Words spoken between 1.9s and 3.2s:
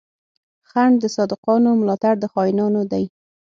تړ د خاينانو دی